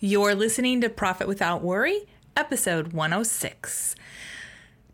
[0.00, 2.06] You're listening to Profit Without Worry,
[2.36, 3.96] episode 106.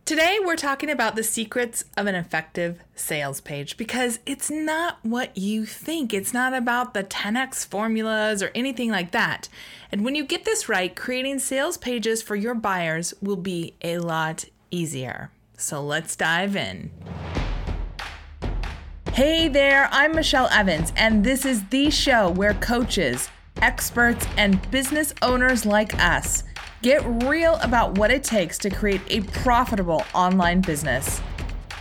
[0.07, 5.37] Today, we're talking about the secrets of an effective sales page because it's not what
[5.37, 6.15] you think.
[6.15, 9.51] It's not about the 10x formulas or anything like that.
[9.93, 13.99] And when you get this right, creating sales pages for your buyers will be a
[13.99, 15.31] lot easier.
[15.59, 16.91] So let's dive in.
[19.13, 23.29] Hey there, I'm Michelle Evans, and this is the show where coaches,
[23.63, 26.45] experts, and business owners like us
[26.83, 31.21] get real about what it takes to create a profitable online business.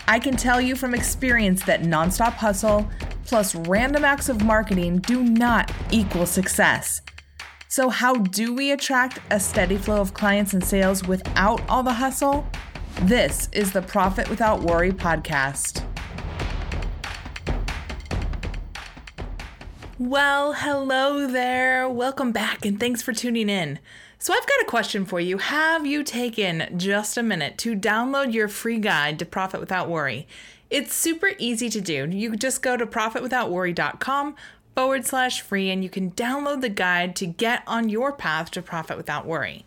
[0.08, 2.90] I can tell you from experience that nonstop hustle
[3.26, 7.02] plus random acts of marketing do not equal success.
[7.67, 11.94] So, how do we attract a steady flow of clients and sales without all the
[11.94, 12.48] hustle?
[13.02, 15.84] This is the Profit Without Worry podcast.
[20.05, 21.88] Well, hello there.
[21.88, 23.80] Welcome back and thanks for tuning in.
[24.20, 25.38] So, I've got a question for you.
[25.38, 30.28] Have you taken just a minute to download your free guide to Profit Without Worry?
[30.69, 32.05] It's super easy to do.
[32.11, 34.36] You just go to profitwithoutworry.com
[34.75, 38.61] forward slash free and you can download the guide to get on your path to
[38.61, 39.66] profit without worry.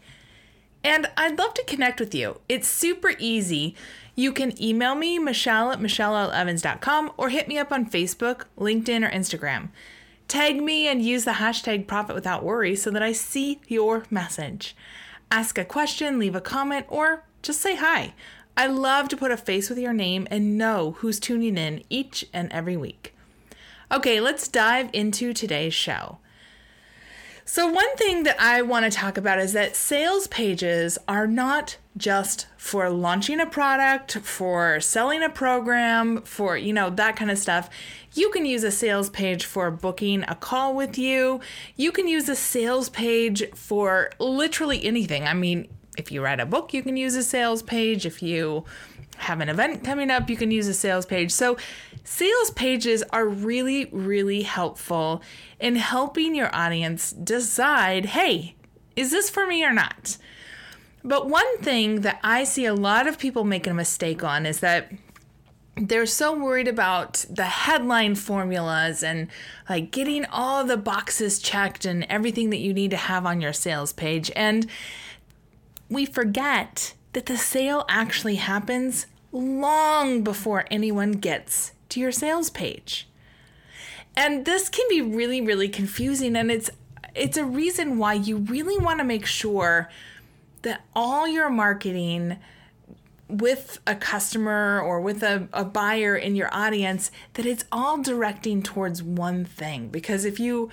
[0.84, 2.41] And I'd love to connect with you.
[2.46, 3.74] It's super easy.
[4.14, 9.11] You can email me, Michelle at MichelleLEvans.com, or hit me up on Facebook, LinkedIn, or
[9.11, 9.70] Instagram.
[10.28, 14.74] Tag me and use the hashtag profit without worry so that I see your message.
[15.30, 18.14] Ask a question, leave a comment, or just say hi.
[18.56, 22.24] I love to put a face with your name and know who's tuning in each
[22.33, 23.14] and every week.
[23.92, 26.18] Okay, let's dive into today's show.
[27.44, 31.77] So, one thing that I want to talk about is that sales pages are not
[31.97, 37.39] just for launching a product, for selling a program, for, you know, that kind of
[37.39, 37.70] stuff.
[38.12, 41.41] You can use a sales page for booking a call with you.
[41.77, 45.24] You can use a sales page for literally anything.
[45.24, 48.05] I mean, if you write a book, you can use a sales page.
[48.05, 48.64] If you
[49.19, 51.30] have an event coming up, you can use a sales page.
[51.30, 51.57] So,
[52.05, 55.23] sales pages are really, really helpful
[55.58, 58.55] in helping your audience decide hey,
[58.95, 60.18] is this for me or not?
[61.06, 64.58] But one thing that I see a lot of people making a mistake on is
[64.58, 64.90] that
[65.77, 69.28] they're so worried about the headline formulas and
[69.68, 73.52] like getting all the boxes checked and everything that you need to have on your
[73.52, 74.33] sales page.
[74.34, 74.66] And
[75.89, 83.06] we forget that the sale actually happens long before anyone gets to your sales page.
[84.16, 86.70] And this can be really really confusing and it's
[87.14, 89.89] it's a reason why you really want to make sure
[90.66, 92.38] that all your marketing
[93.28, 98.64] with a customer or with a, a buyer in your audience that it's all directing
[98.64, 99.88] towards one thing.
[99.88, 100.68] Because if you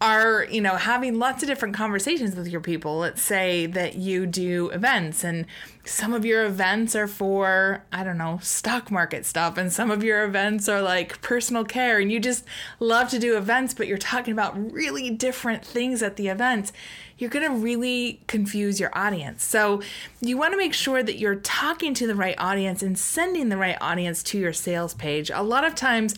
[0.00, 2.98] are you know having lots of different conversations with your people.
[2.98, 5.46] Let's say that you do events and
[5.84, 9.56] some of your events are for i don't know stock market stuff.
[9.56, 12.44] And some of your events are like personal care and you just
[12.78, 16.72] love to do events but you're talking about really different things at the events
[17.18, 19.42] you're going to really confuse your audience.
[19.42, 19.80] So
[20.20, 23.56] you want to make sure that you're talking to the right audience and sending the
[23.56, 25.30] right audience to your sales page.
[25.30, 26.14] A lot of times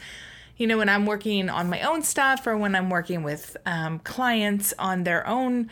[0.58, 4.00] you know, when I'm working on my own stuff or when I'm working with um,
[4.00, 5.70] clients on their own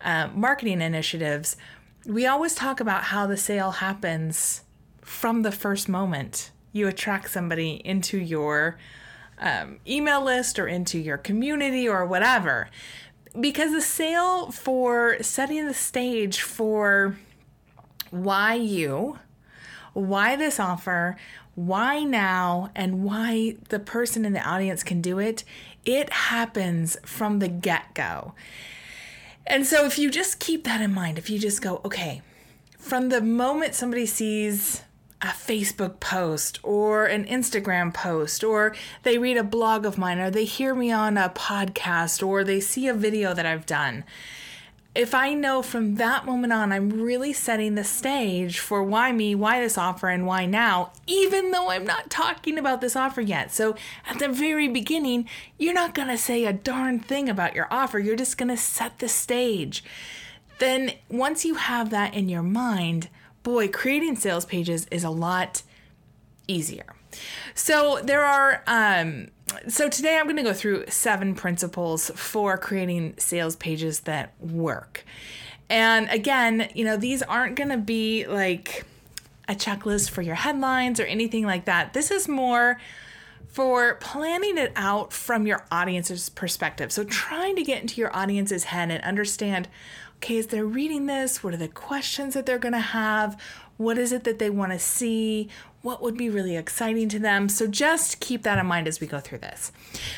[0.00, 1.56] uh, marketing initiatives,
[2.06, 4.62] we always talk about how the sale happens
[5.02, 8.78] from the first moment you attract somebody into your
[9.38, 12.68] um, email list or into your community or whatever.
[13.38, 17.16] Because the sale for setting the stage for
[18.10, 19.18] why you,
[19.92, 21.16] why this offer,
[21.58, 25.42] why now and why the person in the audience can do it,
[25.84, 28.32] it happens from the get go.
[29.44, 32.22] And so if you just keep that in mind, if you just go, okay,
[32.78, 34.82] from the moment somebody sees
[35.20, 40.30] a Facebook post or an Instagram post, or they read a blog of mine, or
[40.30, 44.04] they hear me on a podcast, or they see a video that I've done,
[44.94, 49.34] if I know from that moment on, I'm really setting the stage for why me,
[49.34, 53.52] why this offer, and why now, even though I'm not talking about this offer yet.
[53.52, 53.76] So
[54.06, 57.98] at the very beginning, you're not going to say a darn thing about your offer.
[57.98, 59.84] You're just going to set the stage.
[60.58, 63.08] Then once you have that in your mind,
[63.42, 65.62] boy, creating sales pages is a lot
[66.48, 66.97] easier.
[67.54, 69.28] So there are, um,
[69.66, 75.04] so today I'm going to go through seven principles for creating sales pages that work.
[75.70, 78.84] And again, you know, these aren't going to be like
[79.48, 81.92] a checklist for your headlines or anything like that.
[81.92, 82.78] This is more
[83.48, 86.92] for planning it out from your audience's perspective.
[86.92, 89.68] So, trying to get into your audience's head and understand
[90.18, 93.40] okay, as they're reading this, what are the questions that they're going to have?
[93.76, 95.48] What is it that they want to see?
[95.82, 97.48] What would be really exciting to them?
[97.48, 99.70] So, just keep that in mind as we go through this.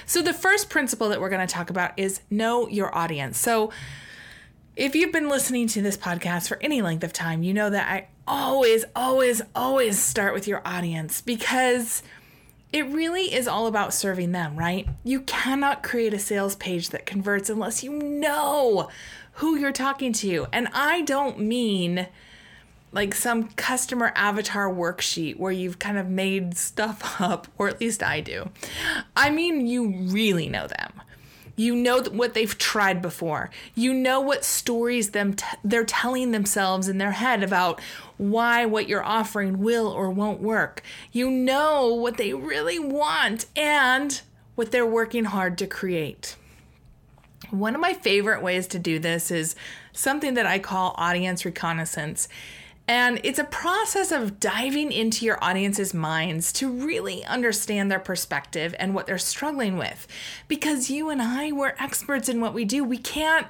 [0.06, 3.38] So, the first principle that we're going to talk about is know your audience.
[3.38, 3.70] So,
[4.74, 7.90] if you've been listening to this podcast for any length of time, you know that
[7.90, 12.02] I always, always, always start with your audience because
[12.72, 14.88] it really is all about serving them, right?
[15.04, 18.88] You cannot create a sales page that converts unless you know
[19.40, 20.46] who you're talking to.
[20.52, 22.06] And I don't mean
[22.92, 28.02] like some customer avatar worksheet where you've kind of made stuff up, or at least
[28.02, 28.50] I do.
[29.16, 30.92] I mean, you really know them.
[31.56, 33.48] You know what they've tried before.
[33.74, 37.80] You know what stories them t- they're telling themselves in their head about
[38.18, 40.82] why what you're offering will or won't work.
[41.12, 44.20] You know what they really want and
[44.54, 46.36] what they're working hard to create.
[47.50, 49.56] One of my favorite ways to do this is
[49.92, 52.28] something that I call audience reconnaissance.
[52.88, 58.74] And it's a process of diving into your audience's minds to really understand their perspective
[58.80, 60.08] and what they're struggling with.
[60.48, 62.82] Because you and I, we're experts in what we do.
[62.82, 63.46] We can't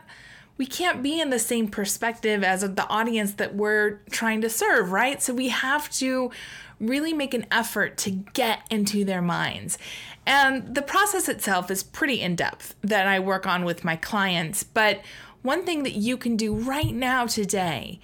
[0.58, 4.92] we can't be in the same perspective as the audience that we're trying to serve,
[4.92, 5.22] right?
[5.22, 6.30] So we have to
[6.80, 9.78] really make an effort to get into their minds.
[10.26, 14.64] And the process itself is pretty in depth that I work on with my clients.
[14.64, 15.02] But
[15.42, 18.00] one thing that you can do right now today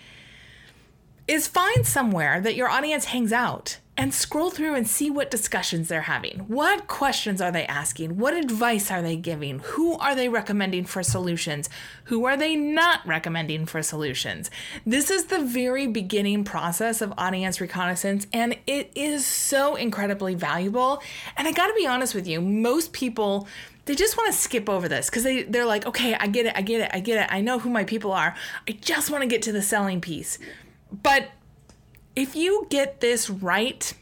[1.26, 5.88] is find somewhere that your audience hangs out and scroll through and see what discussions
[5.88, 6.40] they're having.
[6.40, 8.18] What questions are they asking?
[8.18, 9.60] What advice are they giving?
[9.60, 11.70] Who are they recommending for solutions?
[12.04, 14.50] Who are they not recommending for solutions?
[14.84, 21.02] This is the very beginning process of audience reconnaissance, and it is so incredibly valuable.
[21.36, 23.48] And I gotta be honest with you, most people
[23.86, 26.54] they just want to skip over this because they, they're like, okay, I get it,
[26.56, 27.32] I get it, I get it.
[27.32, 28.34] I know who my people are.
[28.68, 30.40] I just want to get to the selling piece.
[30.90, 31.28] But
[32.16, 33.92] if you get this right,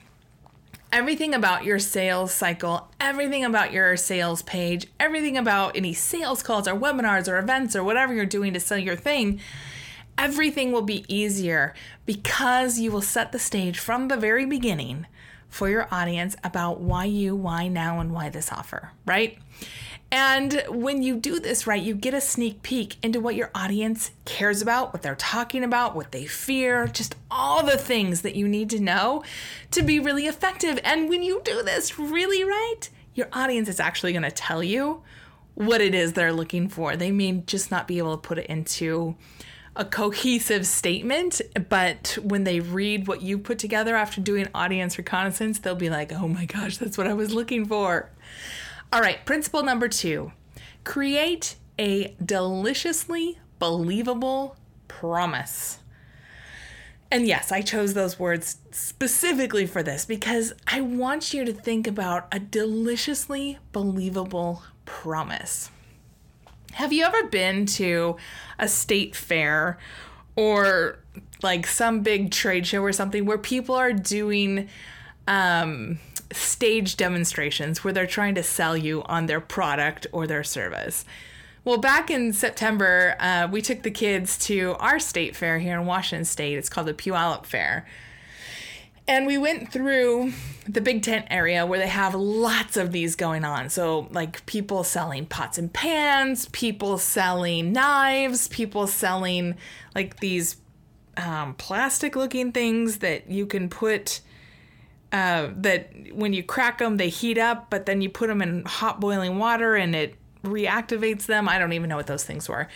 [0.92, 6.68] everything about your sales cycle, everything about your sales page, everything about any sales calls
[6.68, 9.40] or webinars or events or whatever you're doing to sell your thing,
[10.16, 11.74] everything will be easier
[12.06, 15.06] because you will set the stage from the very beginning
[15.48, 19.38] for your audience about why you, why now, and why this offer, right?
[20.16, 24.12] And when you do this right, you get a sneak peek into what your audience
[24.24, 28.46] cares about, what they're talking about, what they fear, just all the things that you
[28.46, 29.24] need to know
[29.72, 30.78] to be really effective.
[30.84, 32.82] And when you do this really right,
[33.14, 35.02] your audience is actually going to tell you
[35.54, 36.94] what it is they're looking for.
[36.94, 39.16] They may just not be able to put it into
[39.74, 45.58] a cohesive statement, but when they read what you put together after doing audience reconnaissance,
[45.58, 48.10] they'll be like, oh my gosh, that's what I was looking for.
[48.94, 50.30] All right, principle number two
[50.84, 54.56] create a deliciously believable
[54.86, 55.80] promise.
[57.10, 61.88] And yes, I chose those words specifically for this because I want you to think
[61.88, 65.72] about a deliciously believable promise.
[66.74, 68.16] Have you ever been to
[68.60, 69.76] a state fair
[70.36, 71.00] or
[71.42, 74.68] like some big trade show or something where people are doing
[75.26, 75.98] um,
[76.36, 81.04] stage demonstrations where they're trying to sell you on their product or their service.
[81.64, 85.86] Well, back in September, uh, we took the kids to our state fair here in
[85.86, 86.58] Washington State.
[86.58, 87.86] It's called the Puyallup Fair.
[89.06, 90.32] And we went through
[90.66, 93.68] the big tent area where they have lots of these going on.
[93.68, 99.56] So, like people selling pots and pans, people selling knives, people selling
[99.94, 100.56] like these
[101.16, 104.20] um, plastic looking things that you can put
[105.14, 108.64] uh, that when you crack them, they heat up, but then you put them in
[108.64, 111.48] hot boiling water and it reactivates them.
[111.48, 112.66] I don't even know what those things were.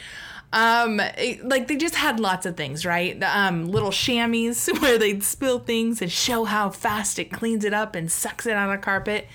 [0.53, 3.21] Um, it, like they just had lots of things, right?
[3.25, 7.97] Um, little chamois where they'd spill things and show how fast it cleans it up
[7.97, 9.27] and sucks it on a carpet,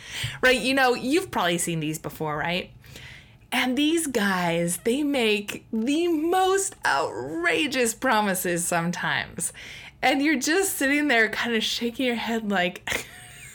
[0.41, 0.59] right?
[0.59, 2.71] You know, you've probably seen these before, right?
[3.51, 9.51] And these guys, they make the most outrageous promises sometimes.
[10.03, 13.07] And you're just sitting there kind of shaking your head like,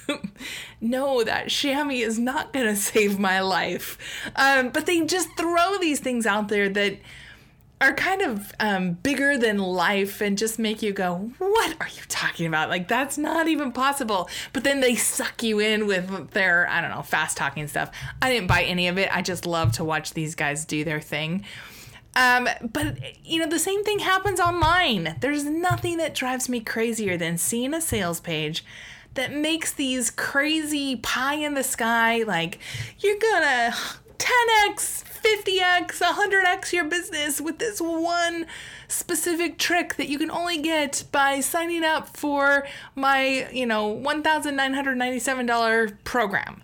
[0.80, 3.98] no, that chamois is not going to save my life.
[4.34, 6.96] Um, but they just throw these things out there that
[7.82, 12.02] are kind of um, bigger than life and just make you go, What are you
[12.08, 12.70] talking about?
[12.70, 14.28] Like, that's not even possible.
[14.54, 17.90] But then they suck you in with their, I don't know, fast talking stuff.
[18.22, 19.14] I didn't buy any of it.
[19.14, 21.44] I just love to watch these guys do their thing.
[22.16, 25.16] Um, but you know, the same thing happens online.
[25.20, 28.64] There's nothing that drives me crazier than seeing a sales page
[29.14, 32.58] that makes these crazy pie in the sky, like,
[33.00, 33.74] you're gonna
[34.18, 38.46] 10x, 50x, 100x your business with this one
[38.88, 45.92] specific trick that you can only get by signing up for my, you know, $1,997
[46.04, 46.62] program.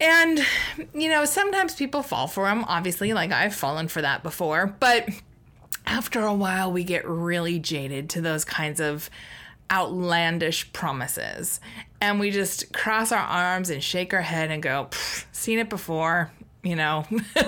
[0.00, 0.40] And,
[0.94, 5.08] you know, sometimes people fall for them, obviously, like I've fallen for that before, but
[5.86, 9.10] after a while, we get really jaded to those kinds of
[9.70, 11.60] outlandish promises.
[12.00, 14.88] And we just cross our arms and shake our head and go,
[15.32, 17.04] seen it before, you know.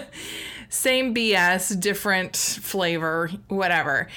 [0.73, 4.09] same BS, different flavor, whatever.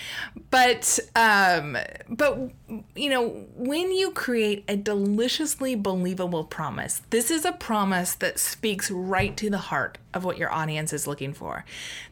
[0.52, 2.50] But um but
[2.96, 8.90] you know, when you create a deliciously believable promise, this is a promise that speaks
[8.90, 11.66] right to the heart of what your audience is looking for.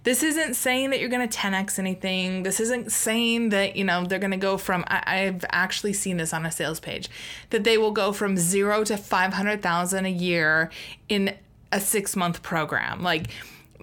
[0.04, 2.44] This isn't saying that you're going to 10x anything.
[2.44, 6.18] This isn't saying that, you know, they're going to go from I, I've actually seen
[6.18, 7.10] this on a sales page
[7.52, 10.70] that they will go from 0 to 500,000 a year
[11.08, 11.34] in
[11.72, 13.02] a 6 month program.
[13.02, 13.30] Like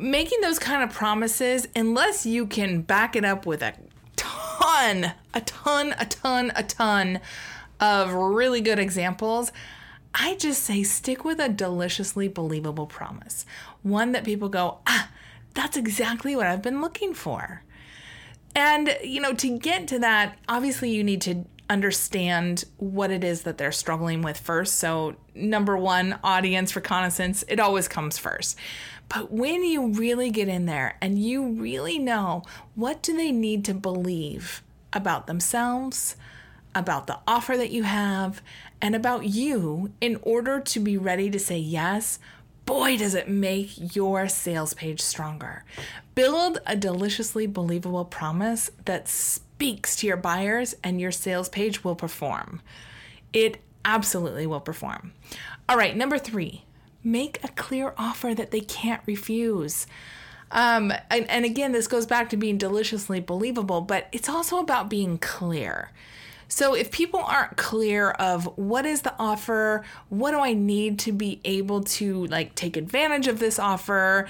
[0.00, 3.75] making those kind of promises, unless you can back it up with a
[4.16, 7.21] ton, a ton, a ton, a ton
[7.78, 9.52] of really good examples,
[10.14, 13.47] I just say stick with a deliciously believable promise.
[13.83, 15.11] One that people go, ah,
[15.54, 17.62] that's exactly what I've been looking for.
[18.54, 23.42] And, you know, to get to that, obviously you need to understand what it is
[23.42, 24.75] that they're struggling with first.
[24.75, 28.59] So, number one, audience reconnaissance, it always comes first.
[29.10, 33.64] But when you really get in there and you really know what do they need
[33.66, 34.62] to believe
[34.92, 36.16] about themselves,
[36.74, 38.40] about the offer that you have,
[38.80, 42.20] and about you in order to be ready to say yes,
[42.66, 45.64] boy, does it make your sales page stronger.
[46.14, 51.96] Build a deliciously believable promise that speaks to your buyers, and your sales page will
[51.96, 52.62] perform.
[53.32, 55.12] It absolutely will perform.
[55.68, 56.64] All right, number three,
[57.02, 59.87] make a clear offer that they can't refuse.
[60.50, 64.90] Um, and, and again, this goes back to being deliciously believable, but it's also about
[64.90, 65.90] being clear.
[66.49, 71.12] So if people aren't clear of what is the offer, what do I need to
[71.12, 74.28] be able to like take advantage of this offer?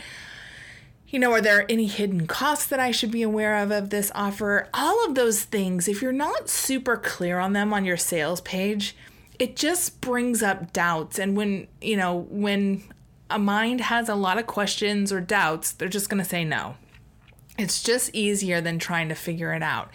[1.08, 4.12] You know, are there any hidden costs that I should be aware of of this
[4.14, 4.68] offer?
[4.74, 8.94] All of those things, if you're not super clear on them on your sales page,
[9.40, 11.18] it just brings up doubts.
[11.18, 12.84] And when, you know, when
[13.30, 16.76] a mind has a lot of questions or doubts, they're just going to say no.
[17.58, 19.90] It's just easier than trying to figure it out.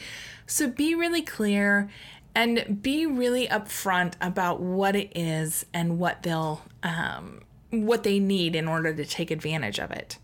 [0.48, 1.90] So be really clear
[2.34, 8.56] and be really upfront about what it is and what they'll um, what they need
[8.56, 10.18] in order to take advantage of it.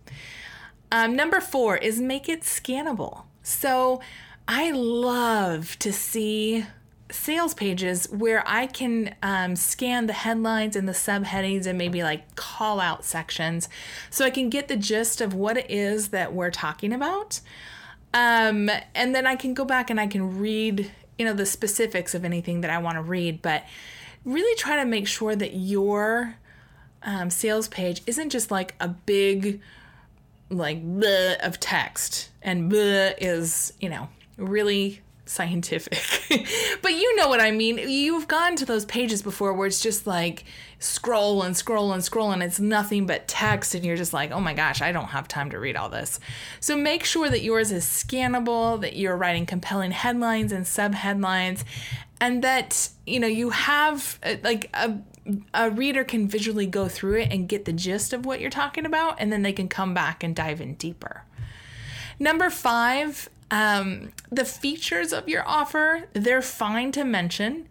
[0.92, 3.24] Um, number four is make it scannable.
[3.44, 4.02] So
[4.48, 6.66] I love to see
[7.12, 12.36] sales pages where I can um, scan the headlines and the subheadings and maybe like
[12.36, 13.70] call out sections
[14.10, 17.42] so I can get the gist of what it is that we're talking about.
[18.14, 22.14] Um, and then I can go back and I can read, you know, the specifics
[22.14, 23.64] of anything that I want to read, but
[24.26, 26.36] really try to make sure that your
[27.04, 29.62] um, sales page isn't just like a big,
[30.50, 30.82] like,
[31.42, 32.72] of text and
[33.20, 35.02] is, you know, really
[35.32, 36.48] scientific.
[36.82, 37.78] but you know what I mean.
[37.78, 40.44] You've gone to those pages before where it's just like
[40.80, 44.42] scroll and scroll and scroll and it's nothing but text and you're just like, "Oh
[44.42, 46.20] my gosh, I don't have time to read all this."
[46.60, 51.64] So make sure that yours is scannable, that you're writing compelling headlines and subheadlines
[52.20, 54.98] and that, you know, you have uh, like a
[55.54, 58.86] a reader can visually go through it and get the gist of what you're talking
[58.86, 61.24] about and then they can come back and dive in deeper.
[62.20, 67.68] Number 5, um, the features of your offer, they're fine to mention,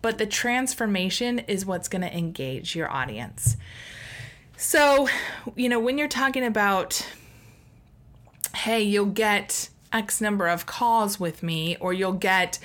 [0.00, 3.56] but the transformation is what's going to engage your audience.
[4.56, 5.08] So,
[5.54, 7.06] you know, when you're talking about,
[8.54, 12.58] hey, you'll get X number of calls with me, or you'll get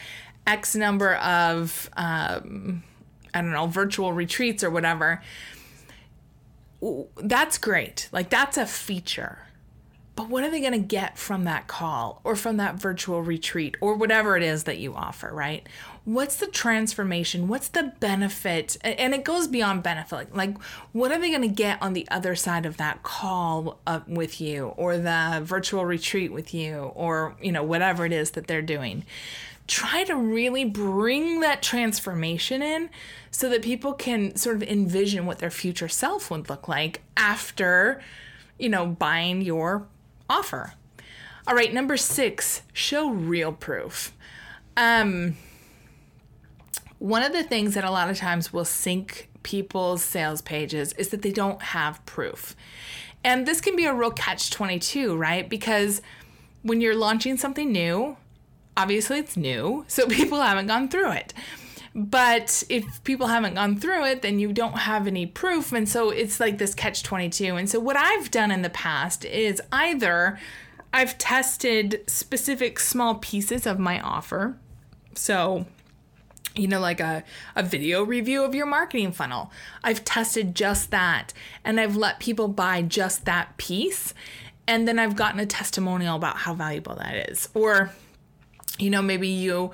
[0.46, 2.84] X number of, um,
[3.34, 5.22] I don't know, virtual retreats or whatever,
[7.18, 8.08] that's great.
[8.12, 9.40] Like, that's a feature.
[10.18, 13.78] But what are they going to get from that call or from that virtual retreat
[13.80, 15.70] or whatever it is that you offer, right?
[16.06, 17.48] What's the transformation?
[17.48, 18.78] What's the benefit?
[18.82, 20.36] And it goes beyond benefit.
[20.36, 20.58] Like,
[20.92, 24.42] what are they going to get on the other side of that call uh, with
[24.42, 28.64] you or the virtual retreat with you or, you know, whatever it is that they're
[28.64, 29.06] doing?
[29.68, 32.90] Try to really bring that transformation in
[33.30, 38.02] so that people can sort of envision what their future self would look like after,
[38.58, 39.86] you know, buying your
[40.30, 40.74] offer.
[41.48, 44.14] All right, number six, show real proof.
[44.76, 45.38] Um,
[47.00, 51.10] one of the things that a lot of times will sink people's sales pages is
[51.10, 52.56] that they don't have proof.
[53.24, 55.48] And this can be a real catch 22, right?
[55.48, 56.02] Because
[56.64, 58.18] when you're launching something new,
[58.76, 61.34] obviously it's new, so people haven't gone through it.
[61.98, 65.74] But if people haven't gone through it, then you don't have any proof.
[65.74, 67.56] And so it's like this catch 22.
[67.56, 70.38] And so what I've done in the past is either
[70.94, 74.60] I've tested specific small pieces of my offer.
[75.16, 75.66] So,
[76.56, 77.24] you know, like a,
[77.56, 79.52] a video review of your marketing funnel.
[79.84, 81.34] I've tested just that
[81.66, 84.14] and I've let people buy just that piece.
[84.68, 87.50] And then I've gotten a testimonial about how valuable that is.
[87.56, 87.92] Or,
[88.78, 89.72] you know, maybe you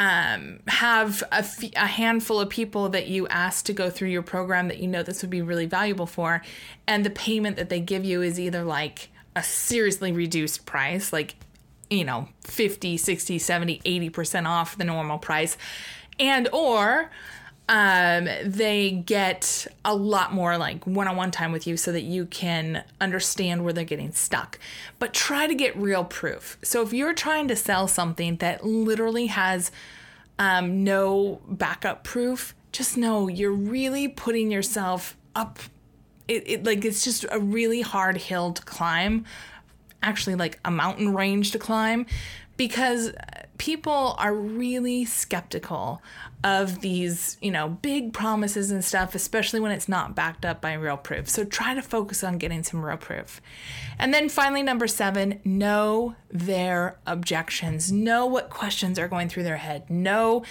[0.00, 4.22] um, have a, f- a handful of people that you ask to go through your
[4.22, 6.40] program that you know this would be really valuable for,
[6.86, 11.34] and the payment that they give you is either like a seriously reduced price, like,
[11.90, 15.58] you know, 50, 60, 70, 80% off the normal price,
[16.18, 17.10] and or
[17.70, 22.02] um, they get a lot more like one on one time with you so that
[22.02, 24.58] you can understand where they're getting stuck.
[24.98, 26.58] But try to get real proof.
[26.64, 29.70] So if you're trying to sell something that literally has
[30.36, 35.60] um, no backup proof, just know you're really putting yourself up.
[36.26, 39.26] It, it like it's just a really hard hill to climb,
[40.02, 42.06] actually like a mountain range to climb,
[42.60, 43.10] because
[43.56, 46.02] people are really skeptical
[46.44, 50.74] of these, you know, big promises and stuff, especially when it's not backed up by
[50.74, 51.26] real proof.
[51.26, 53.40] So try to focus on getting some real proof.
[53.98, 57.90] And then finally, number seven, know their objections.
[57.90, 59.88] Know what questions are going through their head.
[59.88, 60.44] Know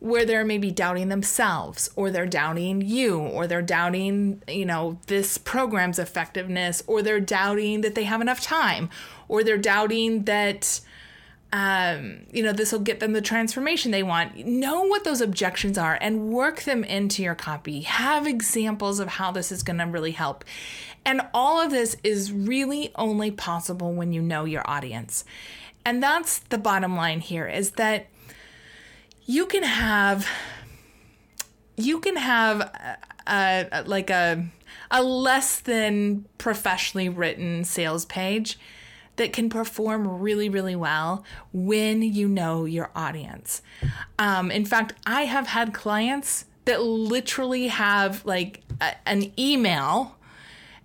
[0.00, 5.38] where they're maybe doubting themselves or they're doubting you or they're doubting, you know, this
[5.38, 8.90] program's effectiveness or they're doubting that they have enough time
[9.28, 10.80] or they're doubting that
[11.52, 14.46] um, you know, this will get them the transformation they want.
[14.46, 17.82] Know what those objections are and work them into your copy.
[17.82, 20.44] Have examples of how this is going to really help.
[21.04, 25.26] And all of this is really only possible when you know your audience.
[25.84, 28.06] And that's the bottom line here is that
[29.24, 30.26] you can have
[31.76, 32.60] you can have
[33.26, 34.46] a, a, like a
[34.90, 38.58] a less than professionally written sales page
[39.16, 43.62] that can perform really, really well when you know your audience.
[44.18, 50.16] Um, in fact, I have had clients that literally have like a, an email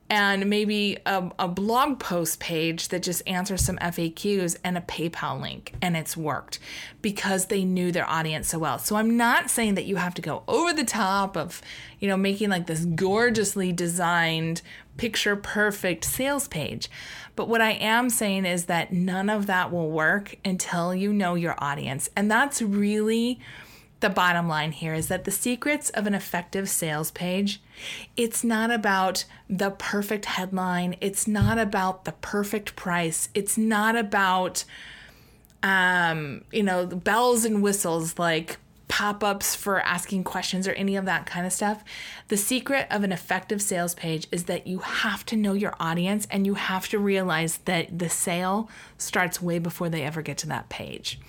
[0.09, 5.41] and maybe a, a, blog post page that just answers some FAQs and a PayPal
[5.41, 6.59] link, and it's worked
[7.01, 8.79] because they knew their audience so well.
[8.79, 11.61] So I'm not saying that you have to go over the top of,
[11.99, 14.61] you know, making like this gorgeously designed,
[14.95, 16.89] picture perfect sales page.
[17.35, 21.35] But what I am saying is that none of that will work until you know
[21.35, 22.09] your audience.
[22.15, 23.39] And that's really
[23.99, 27.61] the bottom line here is that the secrets of an effective sales page
[28.15, 34.63] it's not about the perfect headline it's not about the perfect price it's not about
[35.63, 41.05] um you know bells and whistles like pop ups for asking questions or any of
[41.05, 41.83] that kind of stuff.
[42.29, 46.27] The secret of an effective sales page is that you have to know your audience
[46.31, 50.47] and you have to realize that the sale starts way before they ever get to
[50.47, 51.19] that page.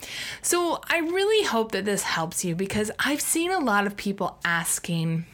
[0.41, 4.39] So I really hope that this helps you because I've seen a lot of people
[4.45, 5.27] asking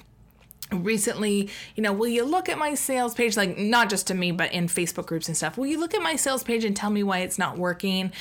[0.73, 4.33] recently, you know, will you look at my sales page, like not just to me,
[4.33, 5.59] but in Facebook groups and stuff?
[5.59, 8.13] Will you look at my sales page and tell me why it's not working?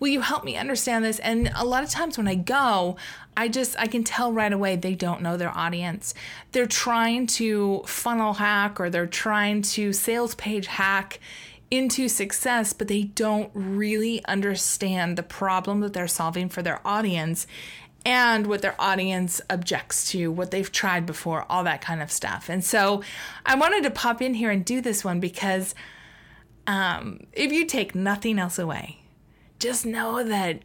[0.00, 1.18] Will you help me understand this?
[1.20, 2.96] And a lot of times when I go,
[3.36, 6.12] I just, I can tell right away they don't know their audience.
[6.52, 11.20] They're trying to funnel hack or they're trying to sales page hack
[11.70, 17.46] into success, but they don't really understand the problem that they're solving for their audience
[18.04, 22.48] and what their audience objects to, what they've tried before, all that kind of stuff.
[22.48, 23.02] And so
[23.46, 25.74] I wanted to pop in here and do this one because
[26.66, 28.98] um, if you take nothing else away,
[29.58, 30.60] just know that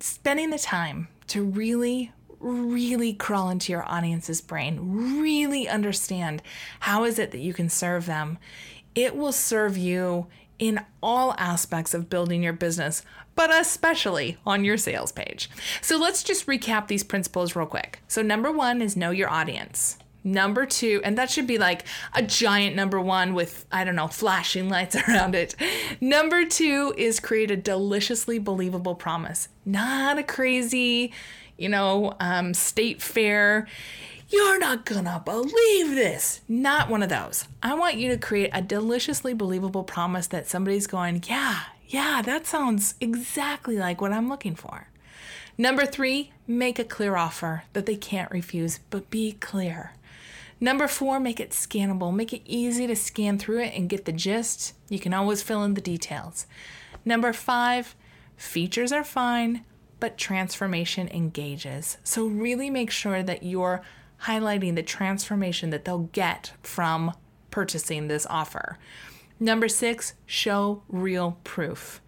[0.00, 6.42] spending the time to really, really crawl into your audience's brain, really understand
[6.80, 8.38] how is it that you can serve them,
[8.94, 13.02] it will serve you in all aspects of building your business,
[13.34, 15.50] but especially on your sales page.
[15.80, 18.00] So let's just recap these principles real quick.
[18.08, 19.98] So, number one is know your audience.
[20.24, 24.08] Number two, and that should be like a giant number one with, I don't know,
[24.08, 25.54] flashing lights around it.
[26.00, 31.12] Number two is create a deliciously believable promise, not a crazy,
[31.56, 33.68] you know, um, state fair
[34.28, 36.40] you're not gonna believe this.
[36.48, 37.46] Not one of those.
[37.62, 42.46] I want you to create a deliciously believable promise that somebody's going, yeah, yeah, that
[42.46, 44.88] sounds exactly like what I'm looking for.
[45.56, 49.92] Number three, make a clear offer that they can't refuse, but be clear.
[50.60, 52.14] Number four, make it scannable.
[52.14, 54.74] Make it easy to scan through it and get the gist.
[54.88, 56.46] You can always fill in the details.
[57.04, 57.94] Number five,
[58.36, 59.64] features are fine,
[60.00, 61.98] but transformation engages.
[62.04, 63.82] So, really make sure that you're
[64.24, 67.12] highlighting the transformation that they'll get from
[67.50, 68.78] purchasing this offer.
[69.38, 72.00] Number six, show real proof.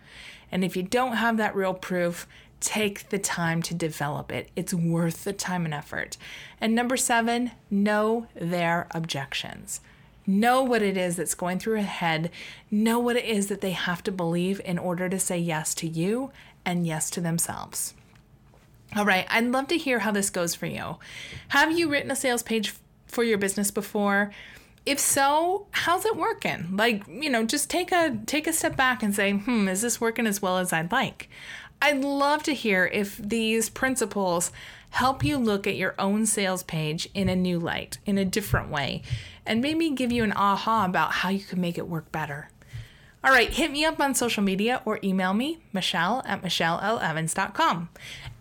[0.50, 2.26] And if you don't have that real proof,
[2.60, 4.50] take the time to develop it.
[4.56, 6.16] It's worth the time and effort.
[6.60, 9.80] And number seven, know their objections.
[10.26, 12.30] Know what it is that's going through a head.
[12.70, 15.88] Know what it is that they have to believe in order to say yes to
[15.88, 16.30] you
[16.64, 17.94] and yes to themselves.
[18.98, 20.96] All right, I'd love to hear how this goes for you.
[21.50, 22.74] Have you written a sales page
[23.06, 24.32] for your business before?
[24.84, 26.76] If so, how's it working?
[26.76, 30.00] Like, you know, just take a take a step back and say, "Hmm, is this
[30.00, 31.30] working as well as I'd like?"
[31.80, 34.50] I'd love to hear if these principles
[34.90, 38.68] help you look at your own sales page in a new light, in a different
[38.68, 39.02] way,
[39.46, 42.50] and maybe give you an aha about how you can make it work better.
[43.22, 47.90] All right, hit me up on social media or email me, Michelle at MichelleLEvans.com.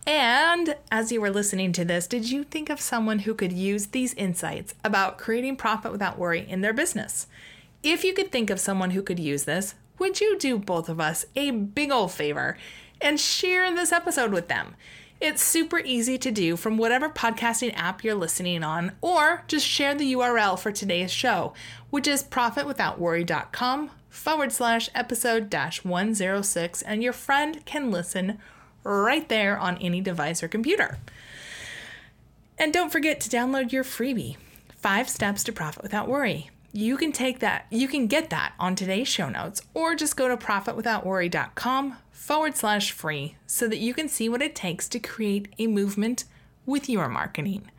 [0.08, 3.88] And as you were listening to this, did you think of someone who could use
[3.88, 7.28] these insights about creating profit without worry in their business?
[7.84, 11.02] If you could think of someone who could use this, would you do both of
[11.02, 12.58] us a big old favor
[13.02, 14.76] and share this episode with them?
[15.20, 19.94] It's super easy to do from whatever podcasting app you're listening on, or just share
[19.94, 21.54] the URL for today's show,
[21.90, 28.38] which is profitwithoutworry.com forward slash episode dash 106, and your friend can listen
[28.88, 30.98] right there on any device or computer.
[32.58, 34.38] And don't forget to download your freebie,
[34.76, 36.50] Five Steps to Profit Without Worry.
[36.72, 40.28] You can take that, you can get that on today's show notes, or just go
[40.28, 45.54] to profitwithoutworry.com forward slash free so that you can see what it takes to create
[45.60, 46.26] a movement
[46.66, 47.70] with your marketing.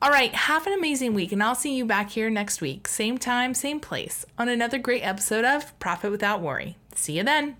[0.00, 3.18] All right, have an amazing week, and I'll see you back here next week, same
[3.18, 6.76] time, same place, on another great episode of Profit Without Worry.
[6.94, 7.56] See you then.